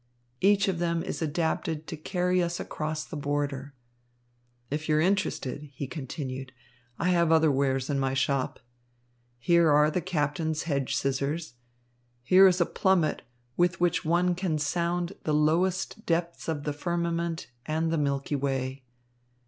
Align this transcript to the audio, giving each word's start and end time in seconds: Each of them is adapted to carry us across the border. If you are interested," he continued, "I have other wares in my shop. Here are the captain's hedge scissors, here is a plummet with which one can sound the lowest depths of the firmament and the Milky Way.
Each 0.39 0.67
of 0.67 0.79
them 0.79 1.03
is 1.03 1.21
adapted 1.21 1.85
to 1.85 1.95
carry 1.95 2.41
us 2.41 2.59
across 2.59 3.05
the 3.05 3.15
border. 3.15 3.75
If 4.71 4.89
you 4.89 4.95
are 4.95 4.99
interested," 4.99 5.69
he 5.75 5.85
continued, 5.85 6.53
"I 6.97 7.09
have 7.09 7.31
other 7.31 7.51
wares 7.51 7.87
in 7.87 7.99
my 7.99 8.15
shop. 8.15 8.59
Here 9.37 9.69
are 9.69 9.91
the 9.91 10.01
captain's 10.01 10.63
hedge 10.63 10.95
scissors, 10.95 11.53
here 12.23 12.47
is 12.47 12.59
a 12.59 12.65
plummet 12.65 13.21
with 13.55 13.79
which 13.79 14.03
one 14.03 14.33
can 14.33 14.57
sound 14.57 15.13
the 15.23 15.35
lowest 15.35 16.03
depths 16.07 16.47
of 16.47 16.63
the 16.63 16.73
firmament 16.73 17.51
and 17.67 17.91
the 17.91 17.99
Milky 17.99 18.35
Way. 18.35 18.81